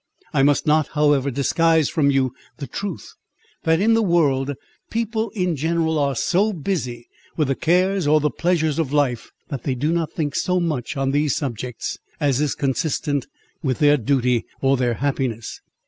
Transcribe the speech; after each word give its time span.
I 0.33 0.41
must 0.41 0.65
not, 0.65 0.87
however, 0.93 1.29
disguise 1.29 1.87
from 1.87 2.09
you 2.09 2.33
the 2.57 2.65
truth, 2.65 3.13
that 3.65 3.79
in 3.79 3.93
the 3.93 4.01
world, 4.01 4.55
people 4.89 5.29
in 5.35 5.55
general 5.55 5.99
are 5.99 6.15
so 6.15 6.53
busy 6.53 7.07
with 7.37 7.49
the 7.49 7.55
cares 7.55 8.07
or 8.07 8.19
the 8.19 8.31
pleasures 8.31 8.79
of 8.79 8.91
life, 8.91 9.29
that 9.49 9.61
they 9.61 9.75
do 9.75 9.91
not 9.91 10.11
think 10.11 10.33
so 10.35 10.59
much 10.59 10.97
on 10.97 11.11
these 11.11 11.35
subjects, 11.35 11.99
as 12.19 12.41
is 12.41 12.55
consistent 12.55 13.27
with 13.61 13.77
their 13.77 13.95
duty 13.95 14.43
or 14.59 14.75
their 14.75 14.95
happiness." 14.95 15.61